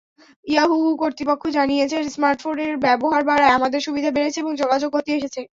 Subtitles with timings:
[0.45, 5.41] Yahoo কর্তৃপক্ষ জানিয়েছে, স্মার্টফোনের ব্যবহার বাড়ায় আমাদের সুবিধা বেড়েছে এবং যোগাযোগে গতি এসেছে।